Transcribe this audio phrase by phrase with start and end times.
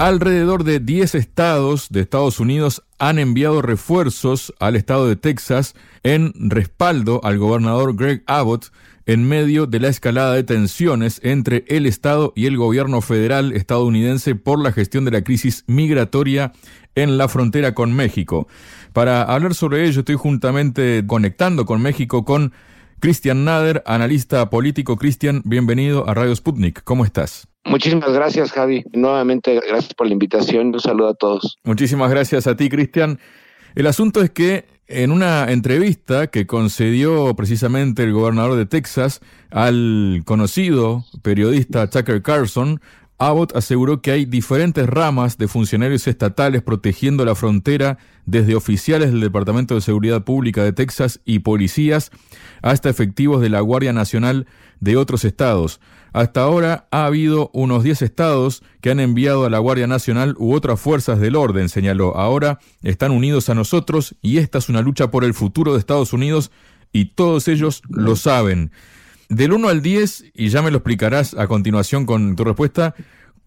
[0.00, 6.32] Alrededor de 10 estados de Estados Unidos han enviado refuerzos al estado de Texas en
[6.36, 8.72] respaldo al gobernador Greg Abbott
[9.04, 14.34] en medio de la escalada de tensiones entre el Estado y el gobierno federal estadounidense
[14.34, 16.54] por la gestión de la crisis migratoria
[16.94, 18.48] en la frontera con México.
[18.94, 22.54] Para hablar sobre ello estoy juntamente conectando con México con
[23.00, 24.96] Cristian Nader, analista político.
[24.96, 26.84] Cristian, bienvenido a Radio Sputnik.
[26.84, 27.49] ¿Cómo estás?
[27.64, 28.84] Muchísimas gracias, Javi.
[28.92, 30.68] Nuevamente, gracias por la invitación.
[30.68, 31.58] Un saludo a todos.
[31.64, 33.18] Muchísimas gracias a ti, Cristian.
[33.74, 40.22] El asunto es que en una entrevista que concedió precisamente el gobernador de Texas al
[40.24, 42.80] conocido periodista Tucker Carlson,
[43.20, 49.20] Abbott aseguró que hay diferentes ramas de funcionarios estatales protegiendo la frontera, desde oficiales del
[49.20, 52.10] Departamento de Seguridad Pública de Texas y policías
[52.62, 54.46] hasta efectivos de la Guardia Nacional
[54.80, 55.80] de otros estados.
[56.14, 60.54] Hasta ahora ha habido unos 10 estados que han enviado a la Guardia Nacional u
[60.54, 62.16] otras fuerzas del orden, señaló.
[62.16, 66.14] Ahora están unidos a nosotros y esta es una lucha por el futuro de Estados
[66.14, 66.50] Unidos
[66.90, 68.72] y todos ellos lo saben.
[69.30, 72.96] Del 1 al 10, y ya me lo explicarás a continuación con tu respuesta,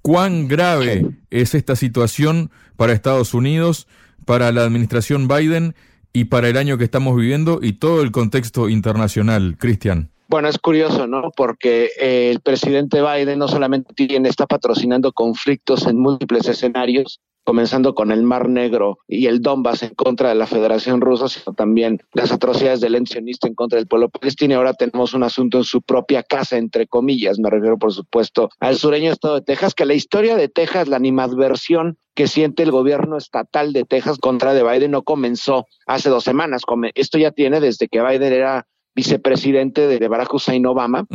[0.02, 3.90] ¿cuán grave es esta situación para Estados Unidos,
[4.26, 5.76] para la administración Biden
[6.14, 10.10] y para el año que estamos viviendo y todo el contexto internacional, Cristian?
[10.30, 11.32] Bueno, es curioso, ¿no?
[11.36, 17.94] Porque eh, el presidente Biden no solamente tiene, está patrocinando conflictos en múltiples escenarios, comenzando
[17.94, 22.02] con el Mar Negro y el Donbass en contra de la Federación Rusa, sino también
[22.14, 24.54] las atrocidades del ensionista en contra del pueblo palestino.
[24.54, 27.40] Y ahora tenemos un asunto en su propia casa, entre comillas.
[27.40, 30.98] Me refiero, por supuesto, al sureño estado de Texas, que la historia de Texas, la
[30.98, 36.24] animadversión que siente el gobierno estatal de Texas contra de Biden no comenzó hace dos
[36.24, 36.62] semanas.
[36.96, 41.06] Esto ya tiene desde que Biden era vicepresidente de Barack Hussein Obama.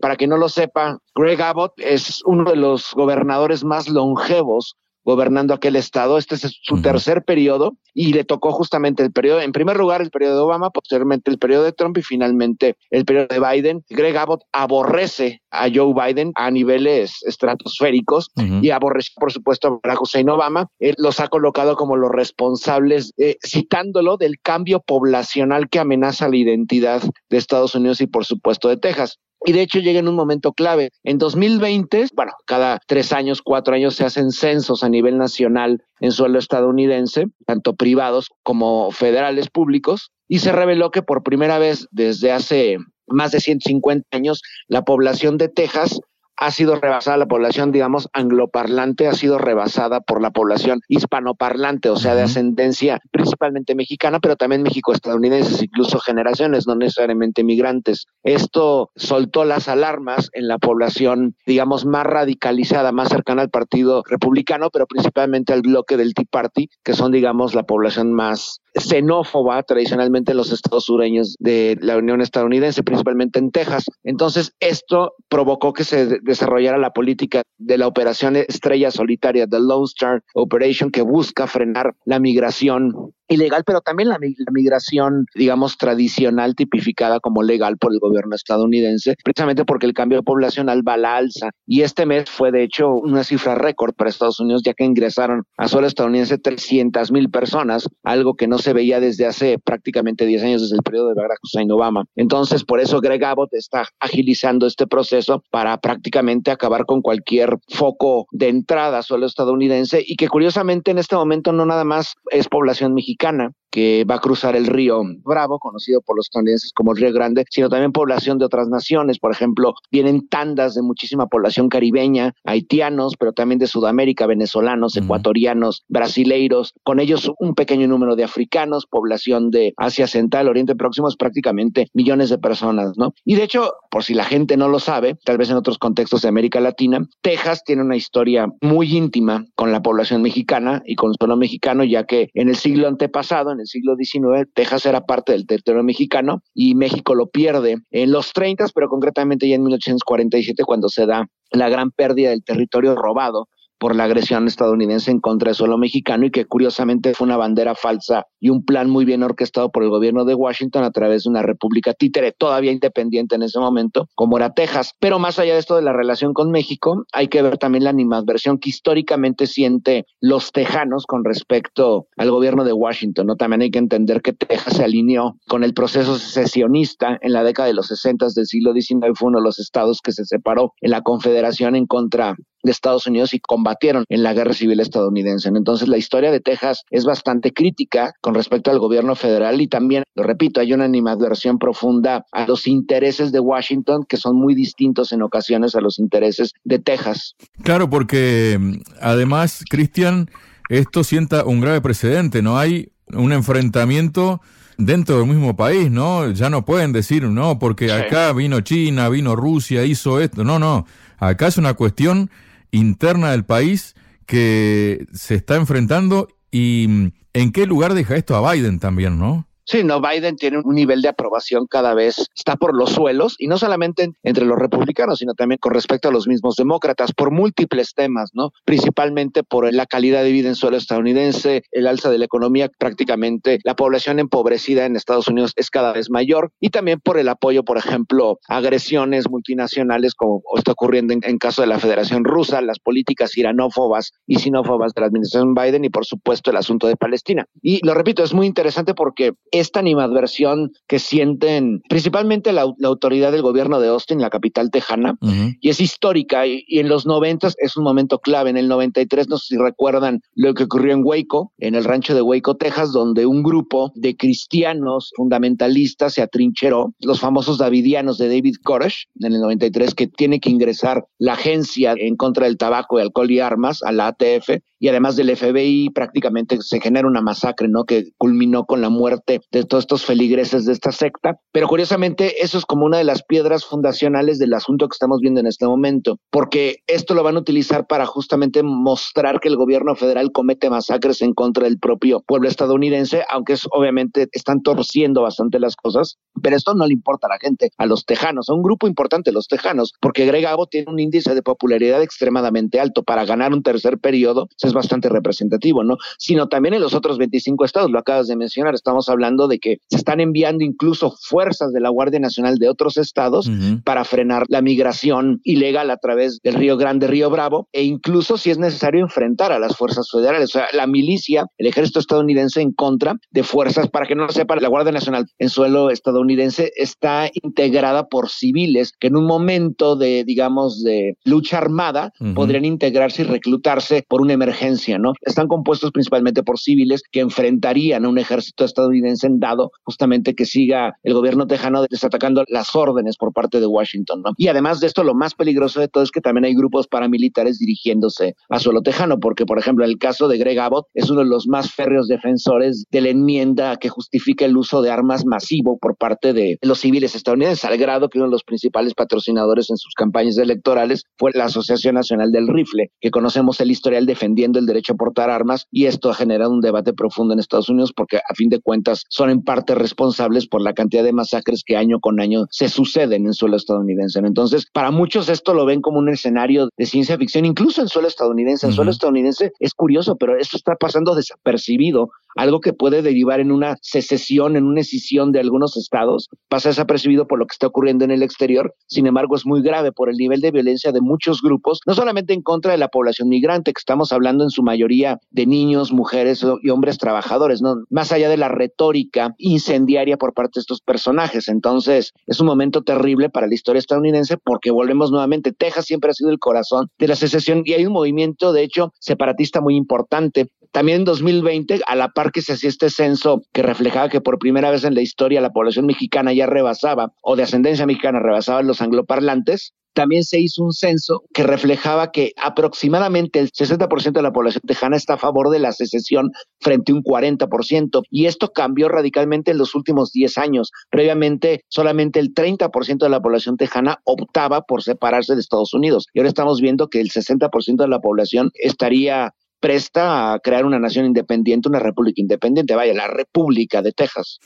[0.00, 5.54] Para que no lo sepa, Greg Abbott es uno de los gobernadores más longevos gobernando
[5.54, 6.18] aquel estado.
[6.18, 10.10] Este es su tercer periodo y le tocó justamente el periodo, en primer lugar el
[10.10, 13.84] periodo de Obama, posteriormente el periodo de Trump y finalmente el periodo de Biden.
[13.90, 18.30] Greg Abbott aborrece a Joe Biden a niveles estratosféricos
[18.62, 20.68] y aborrece, por supuesto, a Barack Hussein Obama.
[20.78, 26.36] Él los ha colocado como los responsables, eh, citándolo del cambio poblacional que amenaza la
[26.36, 29.18] identidad de Estados Unidos y, por supuesto, de Texas.
[29.44, 30.90] Y de hecho llega en un momento clave.
[31.02, 36.12] En 2020, bueno, cada tres años, cuatro años se hacen censos a nivel nacional en
[36.12, 42.32] suelo estadounidense, tanto privados como federales públicos, y se reveló que por primera vez desde
[42.32, 46.00] hace más de 150 años la población de Texas
[46.36, 51.96] ha sido rebasada, la población, digamos, angloparlante ha sido rebasada por la población hispanoparlante, o
[51.96, 58.06] sea, de ascendencia principalmente mexicana, pero también México-estadounidenses, incluso generaciones, no necesariamente migrantes.
[58.22, 64.70] Esto soltó las alarmas en la población, digamos, más radicalizada, más cercana al Partido Republicano,
[64.70, 70.32] pero principalmente al bloque del Tea Party, que son, digamos, la población más xenófoba tradicionalmente
[70.32, 73.84] en los estados sureños de la Unión Estadounidense, principalmente en Texas.
[74.02, 79.84] Entonces, esto provocó que se desarrollara la política de la operación estrella solitaria, the Lone
[79.84, 84.18] Star Operation, que busca frenar la migración ilegal, pero también la,
[84.52, 90.86] migración, digamos, tradicional tipificada como legal por el gobierno estadounidense, precisamente porque el cambio poblacional
[90.86, 91.50] va a la alza.
[91.66, 95.44] Y este mes fue, de hecho, una cifra récord para Estados Unidos, ya que ingresaron
[95.56, 100.42] a suelo estadounidense 300 mil personas, algo que no se veía desde hace prácticamente 10
[100.42, 102.04] años, desde el periodo de Barack Hussein Obama.
[102.16, 108.26] Entonces, por eso Greg Abbott está agilizando este proceso para prácticamente acabar con cualquier foco
[108.32, 112.48] de entrada a suelo estadounidense y que curiosamente en este momento no nada más es
[112.48, 113.54] población mexicana, Mexicana.
[113.72, 117.44] Que va a cruzar el río Bravo, conocido por los estadounidenses como el Río Grande,
[117.50, 119.18] sino también población de otras naciones.
[119.18, 125.84] Por ejemplo, vienen tandas de muchísima población caribeña, haitianos, pero también de Sudamérica, venezolanos, ecuatorianos,
[125.88, 131.16] brasileiros, con ellos un pequeño número de africanos, población de Asia Central, Oriente Próximo, es
[131.16, 133.14] prácticamente millones de personas, ¿no?
[133.24, 136.22] Y de hecho, por si la gente no lo sabe, tal vez en otros contextos
[136.22, 141.10] de América Latina, Texas tiene una historia muy íntima con la población mexicana y con
[141.10, 144.86] el pueblo mexicano, ya que en el siglo anterior pasado, en el siglo XIX, Texas
[144.86, 149.54] era parte del territorio mexicano y México lo pierde en los 30, pero concretamente ya
[149.54, 153.48] en 1847 cuando se da la gran pérdida del territorio robado
[153.82, 157.74] por la agresión estadounidense en contra del suelo mexicano y que curiosamente fue una bandera
[157.74, 161.30] falsa y un plan muy bien orquestado por el gobierno de Washington a través de
[161.30, 164.92] una república títere todavía independiente en ese momento, como era Texas.
[165.00, 167.90] Pero más allá de esto de la relación con México, hay que ver también la
[167.90, 173.26] animadversión que históricamente siente los tejanos con respecto al gobierno de Washington.
[173.26, 173.34] ¿no?
[173.34, 177.66] También hay que entender que Texas se alineó con el proceso secesionista en la década
[177.66, 180.92] de los 60 del siglo XIX, fue uno de los estados que se separó en
[180.92, 185.48] la Confederación en contra de Estados Unidos y combatieron en la guerra civil estadounidense.
[185.48, 190.04] Entonces la historia de Texas es bastante crítica con respecto al gobierno federal y también,
[190.14, 195.12] lo repito, hay una animadversión profunda a los intereses de Washington que son muy distintos
[195.12, 197.34] en ocasiones a los intereses de Texas.
[197.62, 200.30] Claro, porque mm, además, Cristian,
[200.68, 202.58] esto sienta un grave precedente, ¿no?
[202.58, 204.40] Hay un enfrentamiento
[204.78, 206.30] dentro del mismo país, ¿no?
[206.30, 210.44] Ya no pueden decir, no, porque acá vino China, vino Rusia, hizo esto.
[210.44, 210.86] No, no.
[211.18, 212.30] Acá es una cuestión
[212.72, 213.94] interna del país
[214.26, 219.46] que se está enfrentando y mm, en qué lugar deja esto a Biden también, ¿no?
[219.64, 223.46] Sí, no, Biden tiene un nivel de aprobación cada vez, está por los suelos, y
[223.46, 227.94] no solamente entre los republicanos, sino también con respecto a los mismos demócratas, por múltiples
[227.94, 228.50] temas, ¿no?
[228.64, 233.60] Principalmente por la calidad de vida en suelo estadounidense, el alza de la economía, prácticamente
[233.64, 237.62] la población empobrecida en Estados Unidos es cada vez mayor, y también por el apoyo,
[237.62, 242.60] por ejemplo, a agresiones multinacionales, como está ocurriendo en, en caso de la Federación Rusa,
[242.62, 246.96] las políticas iranófobas y sinófobas de la administración Biden, y por supuesto el asunto de
[246.96, 247.46] Palestina.
[247.62, 253.42] Y lo repito, es muy interesante porque esta animadversión que sienten principalmente la, autoridad del
[253.42, 255.16] gobierno de Austin, la capital tejana,
[255.60, 258.50] y es histórica, y, en los 90 es un momento clave.
[258.50, 262.14] En el 93, no sé si recuerdan lo que ocurrió en Waco, en el rancho
[262.14, 268.28] de Waco, Texas, donde un grupo de cristianos fundamentalistas se atrincheró, los famosos davidianos de
[268.28, 272.98] David Koresh, en el 93, que tiene que ingresar la agencia en contra del tabaco,
[272.98, 277.20] y alcohol y armas, a la ATF, y además del FBI prácticamente se genera una
[277.20, 277.84] masacre, ¿no?
[277.84, 281.36] Que culminó con la muerte de todos estos feligreses de esta secta.
[281.52, 285.38] Pero curiosamente eso es como una de las piedras fundacionales del asunto que estamos viendo
[285.38, 289.94] en este momento, porque esto lo van a utilizar para justamente mostrar que el gobierno
[289.94, 295.60] federal comete masacres en contra del propio pueblo estadounidense, aunque es, obviamente están torciendo bastante
[295.60, 298.64] las cosas, pero esto no le importa a la gente, a los tejanos, a un
[298.64, 303.24] grupo importante, los tejanos, porque Greg Abbott tiene un índice de popularidad extremadamente alto para
[303.24, 305.96] ganar un tercer periodo bastante representativo, ¿no?
[306.18, 309.78] Sino también en los otros 25 estados, lo acabas de mencionar, estamos hablando de que
[309.88, 313.50] se están enviando incluso fuerzas de la Guardia Nacional de otros estados
[313.84, 318.50] para frenar la migración ilegal a través del Río Grande, Río Bravo, e incluso si
[318.50, 322.72] es necesario enfrentar a las fuerzas federales, o sea, la milicia, el ejército estadounidense en
[322.72, 327.30] contra de fuerzas, para que no lo sepa, la Guardia Nacional en suelo estadounidense está
[327.42, 333.24] integrada por civiles que en un momento de, digamos, de lucha armada podrían integrarse y
[333.24, 334.61] reclutarse por una emergencia
[334.98, 335.12] ¿no?
[335.22, 340.44] Están compuestos principalmente por civiles que enfrentarían a un ejército estadounidense en dado justamente que
[340.44, 344.32] siga el gobierno tejano desatacando las órdenes por parte de Washington, ¿no?
[344.36, 347.58] Y además de esto, lo más peligroso de todo es que también hay grupos paramilitares
[347.58, 351.26] dirigiéndose a suelo tejano, porque por ejemplo, el caso de Greg Abbott es uno de
[351.26, 355.96] los más férreos defensores de la enmienda que justifica el uso de armas masivo por
[355.96, 359.94] parte de los civiles estadounidenses, al grado que uno de los principales patrocinadores en sus
[359.94, 364.92] campañas electorales fue la Asociación Nacional del Rifle, que conocemos el historial defendiendo el derecho
[364.94, 368.34] a portar armas y esto ha generado un debate profundo en Estados Unidos porque a
[368.34, 372.20] fin de cuentas son en parte responsables por la cantidad de masacres que año con
[372.20, 374.18] año se suceden en suelo estadounidense.
[374.20, 378.08] Entonces, para muchos esto lo ven como un escenario de ciencia ficción, incluso en suelo
[378.08, 378.66] estadounidense.
[378.66, 383.52] En suelo estadounidense es curioso, pero esto está pasando desapercibido algo que puede derivar en
[383.52, 388.04] una secesión, en una escisión de algunos estados, pasa desapercibido por lo que está ocurriendo
[388.04, 391.42] en el exterior, sin embargo es muy grave por el nivel de violencia de muchos
[391.42, 395.18] grupos, no solamente en contra de la población migrante, que estamos hablando en su mayoría
[395.30, 397.76] de niños, mujeres y hombres trabajadores, ¿no?
[397.90, 401.48] más allá de la retórica incendiaria por parte de estos personajes.
[401.48, 406.14] Entonces es un momento terrible para la historia estadounidense porque volvemos nuevamente, Texas siempre ha
[406.14, 410.48] sido el corazón de la secesión y hay un movimiento, de hecho, separatista muy importante.
[410.72, 414.38] También en 2020, a la par que se hacía este censo que reflejaba que por
[414.38, 418.62] primera vez en la historia la población mexicana ya rebasaba, o de ascendencia mexicana rebasaba
[418.62, 424.32] los angloparlantes, también se hizo un censo que reflejaba que aproximadamente el 60% de la
[424.32, 426.30] población tejana está a favor de la secesión
[426.60, 428.02] frente a un 40%.
[428.10, 430.70] Y esto cambió radicalmente en los últimos 10 años.
[430.90, 436.06] Previamente, solamente el 30% de la población tejana optaba por separarse de Estados Unidos.
[436.12, 440.80] Y ahora estamos viendo que el 60% de la población estaría presta a crear una
[440.80, 444.40] nación independiente, una república independiente, vaya, la República de Texas.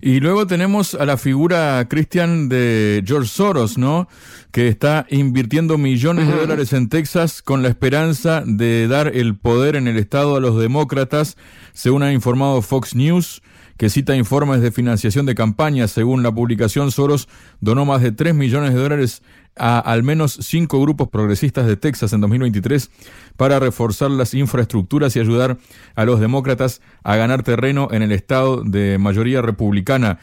[0.00, 4.08] Y luego tenemos a la figura, Cristian, de George Soros, ¿no?
[4.52, 9.74] Que está invirtiendo millones de dólares en Texas con la esperanza de dar el poder
[9.74, 11.36] en el Estado a los demócratas,
[11.72, 13.42] según ha informado Fox News
[13.80, 15.90] que cita informes de financiación de campañas.
[15.90, 17.28] Según la publicación, Soros
[17.60, 19.22] donó más de 3 millones de dólares
[19.56, 22.90] a al menos cinco grupos progresistas de Texas en 2023
[23.36, 25.58] para reforzar las infraestructuras y ayudar
[25.94, 30.18] a los demócratas a ganar terreno en el estado de mayoría republicana.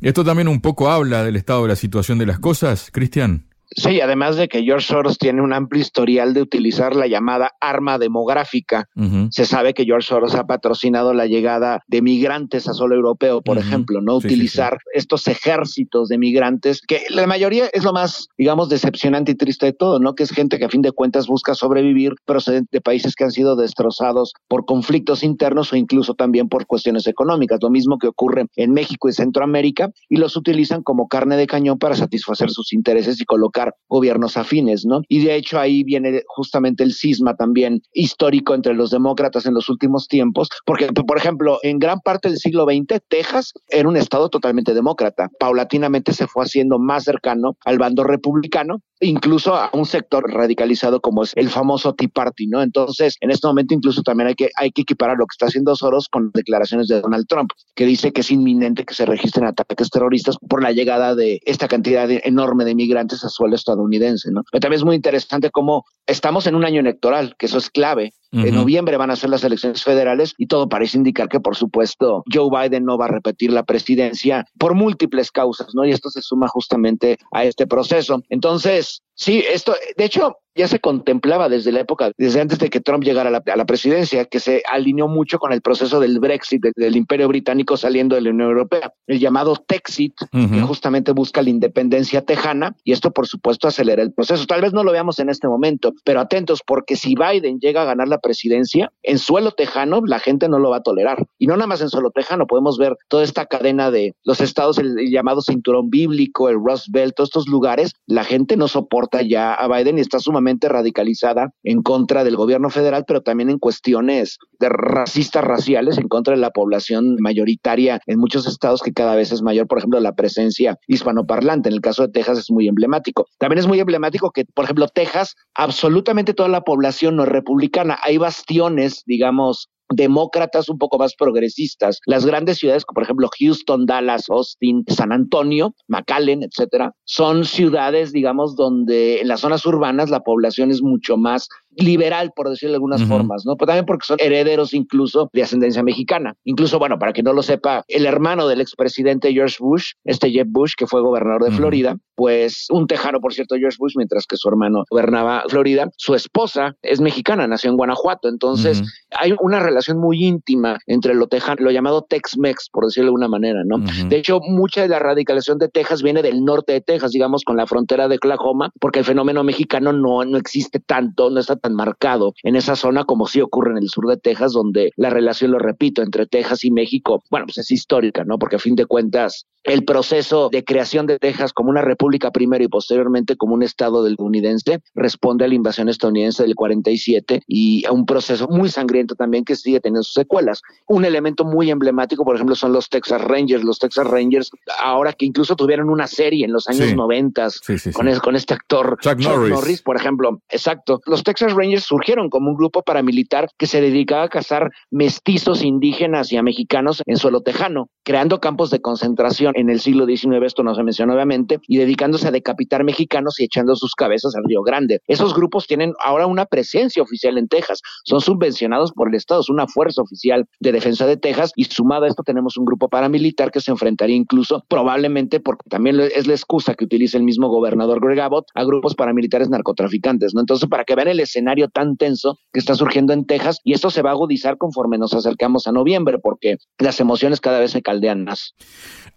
[0.00, 3.46] Esto también un poco habla del estado de la situación de las cosas, Cristian.
[3.70, 7.98] Sí, además de que George Soros tiene un amplio historial de utilizar la llamada arma
[7.98, 8.88] demográfica.
[9.30, 13.58] Se sabe que George Soros ha patrocinado la llegada de migrantes a suelo europeo, por
[13.58, 19.32] ejemplo, no utilizar estos ejércitos de migrantes, que la mayoría es lo más, digamos, decepcionante
[19.32, 20.14] y triste de todo, ¿no?
[20.14, 23.32] Que es gente que a fin de cuentas busca sobrevivir procedente de países que han
[23.32, 27.58] sido destrozados por conflictos internos o incluso también por cuestiones económicas.
[27.62, 31.78] Lo mismo que ocurre en México y Centroamérica y los utilizan como carne de cañón
[31.78, 33.55] para satisfacer sus intereses y colocar
[33.88, 35.00] gobiernos afines, ¿no?
[35.08, 39.68] Y de hecho ahí viene justamente el cisma también histórico entre los demócratas en los
[39.68, 44.28] últimos tiempos, porque, por ejemplo, en gran parte del siglo XX, Texas era un estado
[44.28, 45.28] totalmente demócrata.
[45.38, 51.22] Paulatinamente se fue haciendo más cercano al bando republicano, incluso a un sector radicalizado como
[51.22, 52.62] es el famoso Tea Party, ¿no?
[52.62, 55.76] Entonces, en este momento incluso también hay que, hay que equiparar lo que está haciendo
[55.76, 59.90] Soros con declaraciones de Donald Trump, que dice que es inminente que se registren ataques
[59.90, 64.42] terroristas por la llegada de esta cantidad enorme de migrantes a suelo estadounidense, ¿no?
[64.50, 68.14] Pero también es muy interesante cómo estamos en un año electoral, que eso es clave.
[68.32, 72.22] En noviembre van a ser las elecciones federales y todo parece indicar que, por supuesto,
[72.32, 75.84] Joe Biden no va a repetir la presidencia por múltiples causas, ¿no?
[75.84, 78.22] Y esto se suma justamente a este proceso.
[78.28, 82.80] Entonces, sí, esto, de hecho, ya se contemplaba desde la época, desde antes de que
[82.80, 86.96] Trump llegara a la, presidencia, que se alineó mucho con el proceso del Brexit, del,
[86.96, 92.22] Imperio Británico saliendo de la Unión Europea, el llamado Texit, que justamente busca la independencia
[92.22, 94.46] tejana, y esto por supuesto acelera el proceso.
[94.46, 97.84] Tal vez no lo veamos en este momento, pero atentos, porque si Biden llega a
[97.84, 101.26] ganar la presidencia, en suelo tejano la gente no lo va a tolerar.
[101.38, 104.78] Y no nada más en suelo tejano, podemos ver toda esta cadena de los estados,
[104.78, 109.54] el, llamado cinturón bíblico, el Rust Belt, todos estos lugares, la gente no soporta ya
[109.54, 114.38] a Biden y está sumamente radicalizada en contra del gobierno federal, pero también en cuestiones
[114.58, 119.32] de racistas raciales en contra de la población mayoritaria en muchos estados que cada vez
[119.32, 121.68] es mayor, por ejemplo, la presencia hispanoparlante.
[121.68, 123.26] En el caso de Texas es muy emblemático.
[123.38, 127.98] También es muy emblemático que, por ejemplo, Texas, absolutamente toda la población no es republicana.
[128.02, 132.00] Hay bastiones, digamos, demócratas un poco más progresistas.
[132.06, 138.12] Las grandes ciudades, como por ejemplo Houston, Dallas, Austin, San Antonio, McAllen, etcétera, son ciudades,
[138.12, 142.76] digamos, donde en las zonas urbanas la población es mucho más liberal, por decirlo de
[142.76, 143.56] algunas formas, ¿no?
[143.56, 146.34] Pero también porque son herederos incluso de ascendencia mexicana.
[146.44, 150.48] Incluso, bueno, para que no lo sepa, el hermano del expresidente George Bush, este Jeb
[150.48, 154.36] Bush, que fue gobernador de Florida, pues un tejano, por cierto, George Bush, mientras que
[154.36, 158.28] su hermano gobernaba Florida, su esposa es mexicana, nació en Guanajuato.
[158.28, 163.08] Entonces, hay una relación muy íntima entre lo tejano, lo llamado Tex-Mex, por decirlo de
[163.08, 163.78] alguna manera, ¿no?
[164.08, 167.56] De hecho, mucha de la radicalización de Texas viene del norte de Texas, digamos, con
[167.56, 171.74] la frontera de Oklahoma, porque el fenómeno mexicano no, no existe tanto, no está tan
[171.74, 175.50] marcado en esa zona como sí ocurre en el sur de Texas, donde la relación,
[175.50, 178.38] lo repito, entre Texas y México, bueno, pues es histórica, ¿no?
[178.38, 182.62] Porque a fin de cuentas, el proceso de creación de Texas como una república primero
[182.62, 187.90] y posteriormente como un estado estadounidense responde a la invasión estadounidense del 47 y a
[187.90, 190.62] un proceso muy sangriento también que sigue teniendo sus secuelas.
[190.86, 193.64] Un elemento muy emblemático, por ejemplo, son los Texas Rangers.
[193.64, 197.48] Los Texas Rangers, ahora que incluso tuvieron una serie en los años 90
[197.92, 199.82] con, con, este actor Chuck, Norris.
[199.82, 200.40] por ejemplo.
[200.48, 201.00] Exacto.
[201.06, 206.32] Los Texas Rangers surgieron como un grupo paramilitar que se dedicaba a cazar mestizos indígenas
[206.32, 210.62] y a mexicanos en suelo tejano, creando campos de concentración en el siglo XIX, esto
[210.62, 214.62] no se menciona obviamente, y dedicándose a decapitar mexicanos y echando sus cabezas al Río
[214.62, 215.00] Grande.
[215.06, 219.48] Esos grupos tienen ahora una presencia oficial en Texas, son subvencionados por el Estado, es
[219.48, 223.50] una fuerza oficial de defensa de Texas y sumado a esto tenemos un grupo paramilitar
[223.50, 228.00] que se enfrentaría incluso probablemente, porque también es la excusa que utiliza el mismo gobernador
[228.00, 230.40] Greg Abbott, a grupos paramilitares narcotraficantes, ¿no?
[230.40, 233.90] Entonces, para que vean el escenario tan tenso que está surgiendo en Texas y esto
[233.90, 237.82] se va a agudizar conforme nos acercamos a noviembre, porque las emociones cada vez se
[237.82, 238.54] caldean más.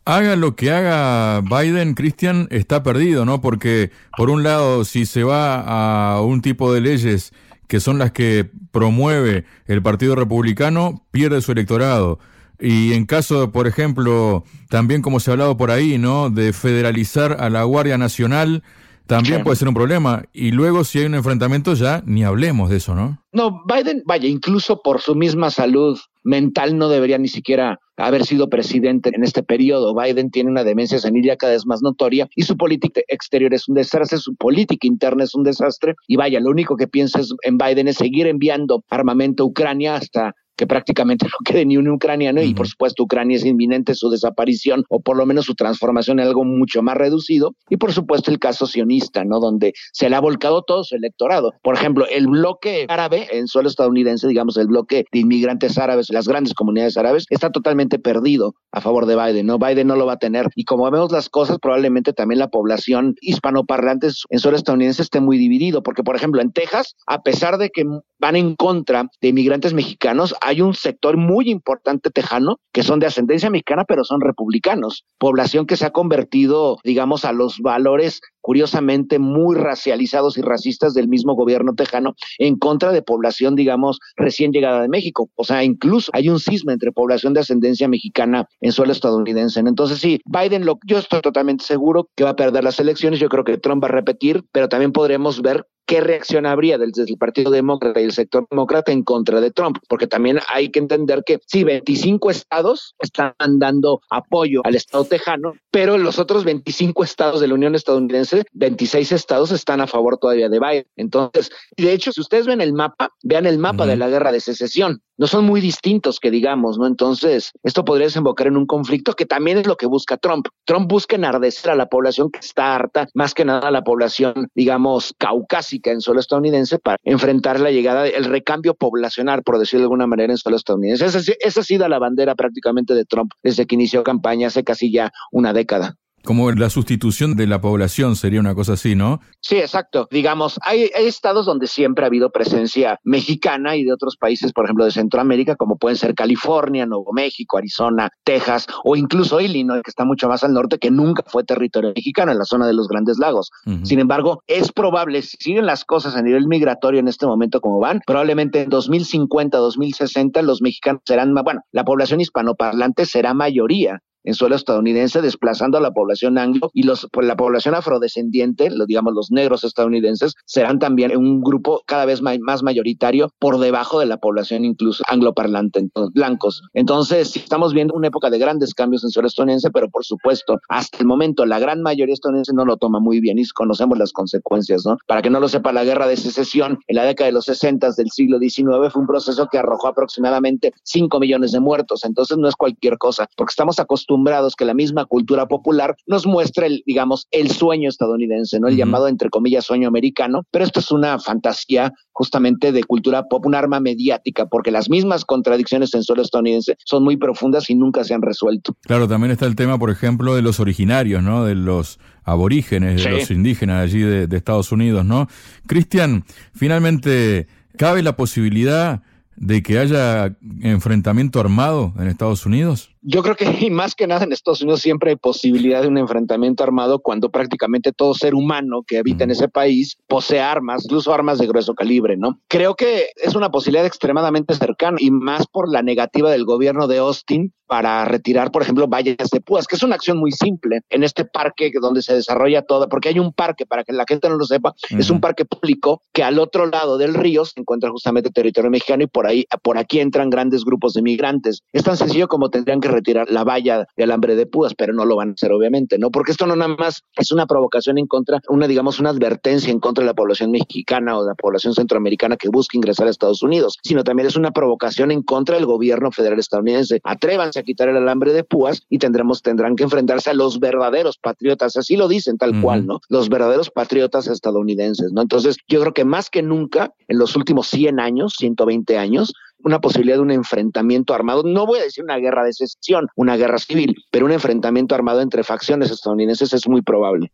[0.06, 3.42] Haga lo que haga Biden, Cristian, está perdido, ¿no?
[3.42, 7.34] Porque, por un lado, si se va a un tipo de leyes
[7.68, 12.20] que son las que promueve el Partido Republicano, pierde su electorado.
[12.60, 16.30] Y en caso, por ejemplo, también como se ha hablado por ahí, ¿no?
[16.30, 18.64] De federalizar a la Guardia Nacional,
[19.10, 20.24] también puede ser un problema.
[20.34, 23.22] Y luego, si hay un enfrentamiento, ya ni hablemos de eso, ¿no?
[23.34, 28.50] No, Biden, vaya, incluso por su misma salud mental no debería ni siquiera haber sido
[28.50, 29.96] presidente en este periodo.
[29.96, 33.76] Biden tiene una demencia senil cada vez más notoria y su política exterior es un
[33.76, 37.88] desastre, su política interna es un desastre y vaya, lo único que piensa en Biden
[37.88, 42.54] es seguir enviando armamento a Ucrania hasta que prácticamente no quede ni un ucraniano y
[42.54, 46.44] por supuesto Ucrania es inminente su desaparición o por lo menos su transformación en algo
[46.44, 49.40] mucho más reducido y por supuesto el caso sionista, ¿no?
[49.40, 51.54] Donde se le ha volcado todo su electorado.
[51.64, 56.28] Por ejemplo, el bloque árabe en suelo estadounidense, digamos el bloque de inmigrantes árabes, las
[56.28, 59.60] grandes comunidades árabes, está totalmente perdido a favor de Biden, ¿no?
[59.60, 63.16] Biden no lo va a tener y como vemos las cosas, probablemente también la población
[63.22, 67.70] hispanoparlante en suelo estadounidense esté muy dividido, porque por ejemplo en Texas, a pesar de
[67.70, 67.86] que
[68.20, 73.06] van en contra de inmigrantes mexicanos, hay un sector muy importante tejano que son de
[73.06, 79.20] ascendencia mexicana, pero son republicanos, población que se ha convertido, digamos, a los valores curiosamente
[79.20, 84.82] muy racializados y racistas del mismo gobierno tejano en contra de población, digamos, recién llegada
[84.82, 85.30] de México.
[85.36, 89.60] O sea, incluso hay un cisma entre población de ascendencia mexicana en suelo estadounidense.
[89.60, 93.20] Entonces, sí, Biden, lo, yo estoy totalmente seguro que va a perder las elecciones.
[93.20, 97.02] Yo creo que Trump va a repetir, pero también podremos ver qué reacción habría desde
[97.02, 100.80] el Partido Demócrata y el sector demócrata en contra de Trump, porque también hay que
[100.80, 107.04] entender que sí, 25 estados están dando apoyo al Estado tejano, pero los otros 25
[107.04, 110.88] estados de la Unión estadounidense, 26 estados están a favor todavía de Biden.
[110.96, 114.40] Entonces, de hecho, si ustedes ven el mapa, vean el mapa de la guerra de
[114.40, 116.88] secesión no son muy distintos que digamos, ¿no?
[116.88, 120.48] Entonces, esto podría desembocar en un conflicto que también es lo que busca Trump.
[120.66, 124.48] Trump busca enardecer a la población que está harta, más que nada a la población,
[124.56, 129.86] digamos, caucásica en suelo estadounidense para enfrentar la llegada, el recambio poblacional, por decirlo de
[129.86, 131.06] alguna manera, en suelo estadounidense.
[131.06, 134.90] Esa, esa ha sido la bandera prácticamente de Trump desde que inició campaña hace casi
[134.90, 135.99] ya una década.
[136.24, 139.20] Como la sustitución de la población sería una cosa así, ¿no?
[139.42, 140.08] Sí, exacto.
[140.12, 144.86] Digamos, hay, estados donde siempre ha habido presencia mexicana y de otros países, por ejemplo,
[144.86, 150.06] de Centroamérica, como pueden ser California, Nuevo México, Arizona, Texas o incluso Illinois, que está
[150.06, 153.18] mucho más al norte, que nunca fue territorio mexicano en la zona de los Grandes
[153.18, 153.52] Lagos.
[153.84, 157.80] Sin embargo, es probable, si siguen las cosas a nivel migratorio en este momento como
[157.80, 164.34] van, probablemente en 2050, 2060 los mexicanos serán, bueno, la población hispanoparlante será mayoría en
[164.34, 169.14] suelo estadounidense, desplazando a la población anglo y los, pues, la población afrodescendiente, lo, digamos
[169.14, 174.18] los negros estadounidenses, serán también un grupo cada vez más mayoritario por debajo de la
[174.18, 176.62] población incluso angloparlante, entonces, blancos.
[176.74, 180.98] Entonces, estamos viendo una época de grandes cambios en suelo estadounidense, pero por supuesto, hasta
[181.00, 184.86] el momento la gran mayoría estadounidense no lo toma muy bien y conocemos las consecuencias,
[184.86, 184.98] ¿no?
[185.08, 187.92] Para que no lo sepa, la guerra de secesión en la década de los 60
[187.98, 192.48] del siglo XIX fue un proceso que arrojó aproximadamente 5 millones de muertos, entonces no
[192.48, 196.84] es cualquier cosa, porque estamos acostumbrados acostumbrados que la misma cultura popular nos muestre, el,
[196.86, 198.68] digamos, el sueño estadounidense, ¿no?
[198.68, 203.46] El llamado, entre comillas, sueño americano, pero esto es una fantasía justamente de cultura pop,
[203.46, 208.04] un arma mediática, porque las mismas contradicciones en suelo estadounidense son muy profundas y nunca
[208.04, 208.76] se han resuelto.
[208.82, 211.46] Claro, también está el tema, por ejemplo, de los originarios, ¿no?
[211.46, 215.28] De los aborígenes, de los indígenas allí de, de Estados Unidos, ¿no?
[215.68, 219.04] Cristian, finalmente, ¿cabe la posibilidad
[219.40, 222.94] de que haya enfrentamiento armado en Estados Unidos?
[223.02, 226.64] Yo creo que más que nada en Estados Unidos siempre hay posibilidad de un enfrentamiento
[226.64, 231.38] armado cuando prácticamente todo ser humano que habita en ese país posee armas, incluso armas
[231.38, 232.40] de grueso calibre, ¿no?
[232.48, 236.98] Creo que es una posibilidad extremadamente cercana y más por la negativa del gobierno de
[236.98, 241.04] Austin para retirar, por ejemplo, vallas de púas, que es una acción muy simple en
[241.04, 244.38] este parque donde se desarrolla todo, porque hay un parque, para que la gente no
[244.38, 248.32] lo sepa, es un parque público que al otro lado del río se encuentra justamente
[248.32, 251.62] territorio mexicano y por ahí, por aquí entran grandes grupos de migrantes.
[251.72, 255.06] Es tan sencillo como tendrían que retirar la valla de alambre de púas, pero no
[255.06, 256.12] lo van a hacer obviamente, ¿no?
[256.12, 259.80] Porque esto no nada más es una provocación en contra, una digamos una advertencia en
[259.80, 263.42] contra de la población mexicana o de la población centroamericana que busca ingresar a Estados
[263.42, 267.00] Unidos, sino también es una provocación en contra del gobierno federal estadounidense.
[267.04, 271.18] Atrévanse a quitar el alambre de púas y tendremos, tendrán que enfrentarse a los verdaderos
[271.18, 273.02] patriotas, así lo dicen tal cual, ¿no?
[273.10, 275.22] Los verdaderos patriotas estadounidenses, ¿no?
[275.22, 279.80] Entonces, yo creo que más que nunca, en los últimos 100 años, 120 años, una
[279.80, 283.58] posibilidad de un enfrentamiento armado, no voy a decir una guerra de secesión, una guerra
[283.58, 287.32] civil, pero un enfrentamiento armado entre facciones estadounidenses es muy probable.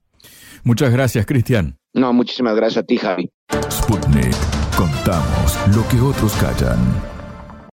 [0.64, 1.78] Muchas gracias, Cristian.
[1.94, 3.32] No, muchísimas gracias a ti, Javi.
[3.70, 4.36] Sputnik.
[4.76, 7.15] Contamos lo que otros callan.